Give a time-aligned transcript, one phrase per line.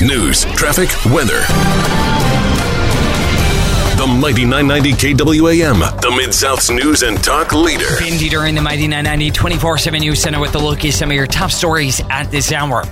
[0.00, 1.40] news, traffic, weather.
[3.96, 8.02] The Mighty 990 KWAM, the Mid South's news and talk leader.
[8.02, 11.16] Indeed, during the Mighty 990 24 7 News Center with the look at some of
[11.16, 12.84] your top stories at this hour.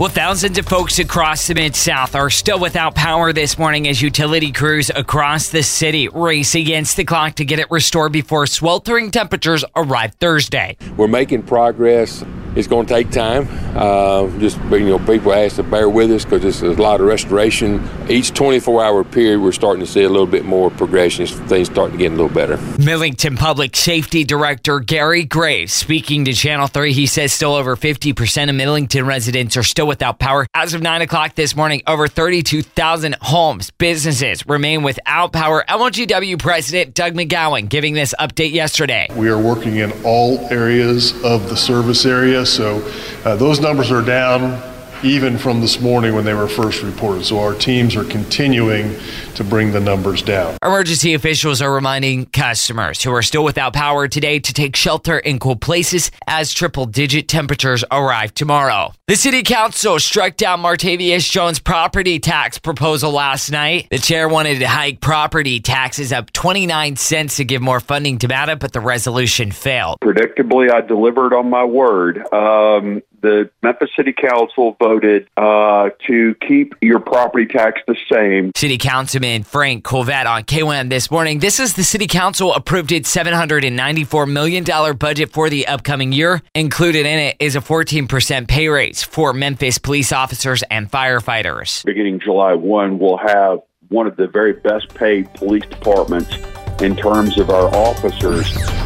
[0.00, 4.02] Well, thousands of folks across the Mid South are still without power this morning as
[4.02, 9.12] utility crews across the city race against the clock to get it restored before sweltering
[9.12, 10.76] temperatures arrive Thursday.
[10.96, 12.24] We're making progress.
[12.56, 13.46] It's going to take time.
[13.74, 17.06] Uh, just you know, people ask to bear with us because there's a lot of
[17.06, 17.76] restoration.
[18.08, 21.26] Each 24-hour period, we're starting to see a little bit more progression.
[21.26, 22.58] Things starting to get a little better.
[22.78, 26.92] Millington Public Safety Director Gary Graves speaking to Channel 3.
[26.92, 30.46] He says still over 50% of Millington residents are still without power.
[30.54, 35.64] As of 9 o'clock this morning, over 32,000 homes, businesses remain without power.
[35.68, 39.08] LGW President Doug McGowen giving this update yesterday.
[39.16, 42.82] We are working in all areas of the service area, so
[43.24, 44.60] uh, those numbers are down
[45.02, 47.24] even from this morning when they were first reported.
[47.24, 48.96] So our teams are continuing
[49.34, 50.56] to bring the numbers down.
[50.62, 55.38] Emergency officials are reminding customers who are still without power today to take shelter in
[55.38, 58.92] cool places as triple digit temperatures arrive tomorrow.
[59.08, 63.88] The city council struck down Martavius Jones' property tax proposal last night.
[63.90, 68.28] The chair wanted to hike property taxes up 29 cents to give more funding to
[68.28, 69.98] MATA, but the resolution failed.
[70.02, 72.18] Predictably, I delivered on my word.
[72.32, 78.52] Um, the Memphis City Council voted uh, to keep your property tax the same.
[78.54, 81.38] City Councilman Frank Colvett on KWAM this morning.
[81.38, 84.64] This is the City Council approved its $794 million
[84.96, 86.42] budget for the upcoming year.
[86.54, 91.84] Included in it is a 14% pay raise for Memphis police officers and firefighters.
[91.84, 96.34] Beginning July 1, we'll have one of the very best paid police departments
[96.82, 98.81] in terms of our officers.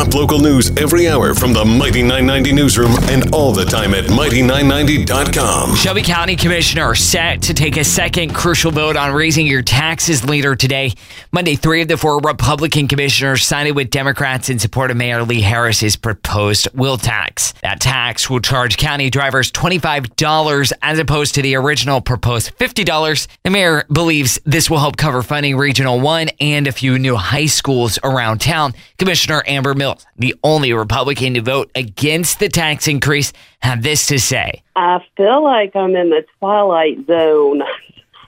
[0.00, 4.04] Top local news every hour from the Mighty 990 newsroom and all the time at
[4.04, 5.76] mighty990.com.
[5.76, 10.56] Shelby County Commissioner set to take a second crucial vote on raising your taxes later
[10.56, 10.94] today.
[11.32, 15.42] Monday, three of the four Republican commissioners sided with Democrats in support of Mayor Lee
[15.42, 17.52] Harris's proposed wheel tax.
[17.60, 23.28] That tax will charge county drivers $25 as opposed to the original proposed $50.
[23.44, 27.44] The mayor believes this will help cover funding Regional 1 and a few new high
[27.44, 28.72] schools around town.
[28.96, 34.18] Commissioner Amber Mills, the only Republican to vote against the tax increase, had this to
[34.18, 34.62] say.
[34.76, 37.62] I feel like I'm in the twilight zone.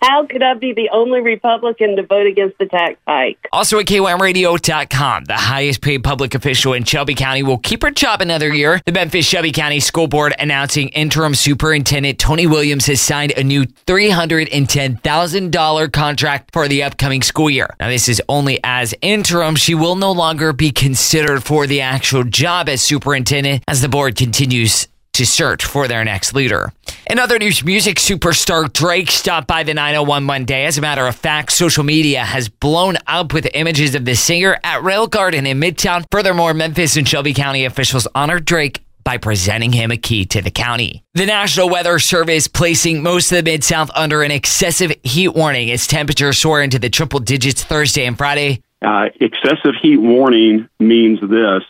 [0.03, 3.39] How could I be the only Republican to vote against the tax hike?
[3.53, 8.21] Also at KWAMradio.com, the highest paid public official in Shelby County will keep her job
[8.21, 8.81] another year.
[8.85, 13.65] The Memphis Shelby County School Board announcing interim superintendent Toni Williams has signed a new
[13.65, 17.73] $310,000 contract for the upcoming school year.
[17.79, 19.55] Now, this is only as interim.
[19.55, 24.17] She will no longer be considered for the actual job as superintendent as the board
[24.17, 26.73] continues to search for their next leader.
[27.09, 30.65] In other news, music superstar Drake stopped by the 901 Monday.
[30.65, 34.59] As a matter of fact, social media has blown up with images of the singer
[34.65, 36.05] at Railgarten in Midtown.
[36.11, 40.51] Furthermore, Memphis and Shelby County officials honored Drake by presenting him a key to the
[40.51, 41.03] county.
[41.15, 45.71] The National Weather Service placing most of the Mid South under an excessive heat warning
[45.71, 48.63] as temperatures soar into the triple digits Thursday and Friday.
[48.85, 51.63] Uh, excessive heat warning means this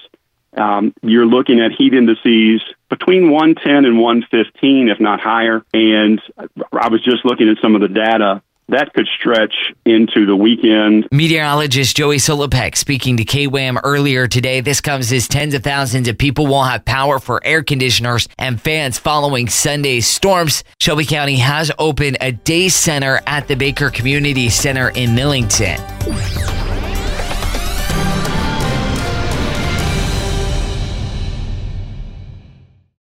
[0.57, 5.65] um, you're looking at heat indices between 110 and 115, if not higher.
[5.73, 6.21] And
[6.73, 8.43] I was just looking at some of the data.
[8.69, 9.55] That could stretch
[9.85, 11.09] into the weekend.
[11.11, 14.61] Meteorologist Joey Solopek speaking to KWAM earlier today.
[14.61, 18.61] This comes as tens of thousands of people won't have power for air conditioners and
[18.61, 20.65] fans following Sunday's storms.
[20.81, 25.79] Shelby County has opened a day center at the Baker Community Center in Millington.